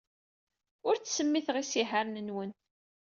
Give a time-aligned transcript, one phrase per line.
[0.87, 2.51] Ur ttsemmiteɣ isihaṛen-nwen.